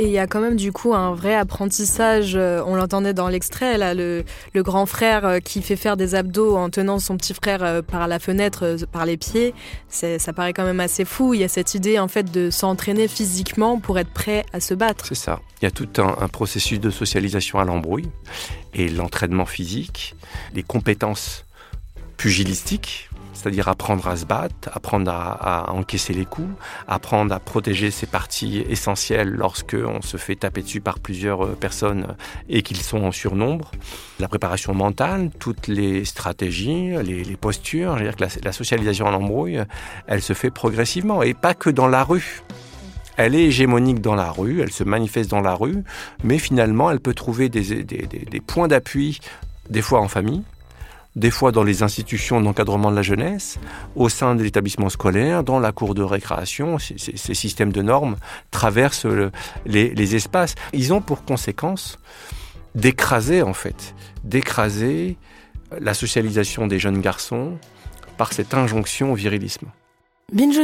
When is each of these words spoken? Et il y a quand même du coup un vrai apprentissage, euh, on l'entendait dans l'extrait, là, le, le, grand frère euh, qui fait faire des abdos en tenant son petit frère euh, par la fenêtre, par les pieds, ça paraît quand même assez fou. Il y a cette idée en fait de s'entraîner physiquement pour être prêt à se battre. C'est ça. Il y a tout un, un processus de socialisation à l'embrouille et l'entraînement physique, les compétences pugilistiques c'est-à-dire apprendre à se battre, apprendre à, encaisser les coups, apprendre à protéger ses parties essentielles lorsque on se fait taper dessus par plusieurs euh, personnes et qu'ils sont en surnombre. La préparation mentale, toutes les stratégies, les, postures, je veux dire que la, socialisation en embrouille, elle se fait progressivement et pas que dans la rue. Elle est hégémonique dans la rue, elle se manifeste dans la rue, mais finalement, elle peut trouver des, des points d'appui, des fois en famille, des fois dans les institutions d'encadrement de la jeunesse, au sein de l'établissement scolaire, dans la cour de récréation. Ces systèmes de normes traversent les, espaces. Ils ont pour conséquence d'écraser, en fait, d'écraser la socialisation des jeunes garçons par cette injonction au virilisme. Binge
Et 0.00 0.04
il 0.04 0.12
y 0.12 0.18
a 0.18 0.26
quand 0.26 0.40
même 0.40 0.56
du 0.56 0.72
coup 0.72 0.94
un 0.94 1.12
vrai 1.12 1.34
apprentissage, 1.34 2.32
euh, 2.34 2.62
on 2.66 2.74
l'entendait 2.74 3.12
dans 3.12 3.28
l'extrait, 3.28 3.76
là, 3.76 3.92
le, 3.92 4.24
le, 4.54 4.62
grand 4.62 4.86
frère 4.86 5.26
euh, 5.26 5.38
qui 5.40 5.60
fait 5.60 5.76
faire 5.76 5.98
des 5.98 6.14
abdos 6.14 6.56
en 6.56 6.70
tenant 6.70 6.98
son 6.98 7.18
petit 7.18 7.34
frère 7.34 7.62
euh, 7.62 7.82
par 7.82 8.08
la 8.08 8.18
fenêtre, 8.18 8.78
par 8.90 9.04
les 9.04 9.18
pieds, 9.18 9.52
ça 9.90 10.32
paraît 10.32 10.54
quand 10.54 10.64
même 10.64 10.80
assez 10.80 11.04
fou. 11.04 11.34
Il 11.34 11.40
y 11.40 11.44
a 11.44 11.48
cette 11.48 11.74
idée 11.74 11.98
en 11.98 12.08
fait 12.08 12.32
de 12.32 12.48
s'entraîner 12.48 13.08
physiquement 13.08 13.78
pour 13.78 13.98
être 13.98 14.08
prêt 14.08 14.46
à 14.54 14.60
se 14.60 14.72
battre. 14.72 15.04
C'est 15.06 15.14
ça. 15.14 15.38
Il 15.60 15.66
y 15.66 15.68
a 15.68 15.70
tout 15.70 15.90
un, 15.98 16.16
un 16.18 16.28
processus 16.28 16.80
de 16.80 16.88
socialisation 16.88 17.58
à 17.58 17.66
l'embrouille 17.66 18.08
et 18.72 18.88
l'entraînement 18.88 19.44
physique, 19.44 20.14
les 20.54 20.62
compétences 20.62 21.44
pugilistiques 22.16 23.10
c'est-à-dire 23.32 23.68
apprendre 23.68 24.06
à 24.06 24.16
se 24.16 24.24
battre, 24.24 24.70
apprendre 24.72 25.10
à, 25.10 25.72
encaisser 25.72 26.12
les 26.12 26.24
coups, 26.24 26.48
apprendre 26.88 27.34
à 27.34 27.40
protéger 27.40 27.90
ses 27.90 28.06
parties 28.06 28.64
essentielles 28.68 29.30
lorsque 29.30 29.76
on 29.82 30.02
se 30.02 30.16
fait 30.16 30.36
taper 30.36 30.62
dessus 30.62 30.80
par 30.80 30.98
plusieurs 30.98 31.44
euh, 31.44 31.56
personnes 31.58 32.16
et 32.48 32.62
qu'ils 32.62 32.78
sont 32.78 33.04
en 33.04 33.12
surnombre. 33.12 33.70
La 34.18 34.28
préparation 34.28 34.74
mentale, 34.74 35.30
toutes 35.38 35.68
les 35.68 36.04
stratégies, 36.04 36.92
les, 37.02 37.36
postures, 37.36 37.94
je 37.96 38.04
veux 38.04 38.10
dire 38.10 38.16
que 38.16 38.44
la, 38.44 38.52
socialisation 38.52 39.06
en 39.06 39.14
embrouille, 39.14 39.62
elle 40.06 40.22
se 40.22 40.32
fait 40.32 40.50
progressivement 40.50 41.22
et 41.22 41.34
pas 41.34 41.54
que 41.54 41.70
dans 41.70 41.88
la 41.88 42.04
rue. 42.04 42.42
Elle 43.16 43.34
est 43.34 43.44
hégémonique 43.44 44.00
dans 44.00 44.14
la 44.14 44.30
rue, 44.30 44.60
elle 44.60 44.72
se 44.72 44.84
manifeste 44.84 45.30
dans 45.30 45.40
la 45.40 45.54
rue, 45.54 45.82
mais 46.24 46.38
finalement, 46.38 46.90
elle 46.90 47.00
peut 47.00 47.14
trouver 47.14 47.48
des, 47.48 47.84
des 47.84 48.40
points 48.40 48.68
d'appui, 48.68 49.20
des 49.68 49.82
fois 49.82 50.00
en 50.00 50.08
famille, 50.08 50.42
des 51.16 51.30
fois 51.30 51.52
dans 51.52 51.62
les 51.62 51.82
institutions 51.82 52.40
d'encadrement 52.40 52.90
de 52.90 52.96
la 52.96 53.02
jeunesse, 53.02 53.58
au 53.96 54.08
sein 54.08 54.34
de 54.34 54.42
l'établissement 54.42 54.88
scolaire, 54.88 55.42
dans 55.42 55.58
la 55.58 55.72
cour 55.72 55.94
de 55.94 56.02
récréation. 56.02 56.78
Ces 56.78 57.34
systèmes 57.34 57.72
de 57.72 57.82
normes 57.82 58.16
traversent 58.50 59.06
les, 59.66 60.14
espaces. 60.14 60.54
Ils 60.72 60.92
ont 60.92 61.00
pour 61.00 61.24
conséquence 61.24 61.98
d'écraser, 62.74 63.42
en 63.42 63.54
fait, 63.54 63.94
d'écraser 64.24 65.16
la 65.80 65.94
socialisation 65.94 66.66
des 66.66 66.78
jeunes 66.78 67.00
garçons 67.00 67.58
par 68.16 68.32
cette 68.32 68.54
injonction 68.54 69.12
au 69.12 69.14
virilisme. 69.14 69.68
Binge 70.32 70.58